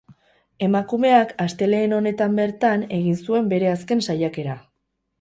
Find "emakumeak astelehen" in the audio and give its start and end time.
0.67-1.95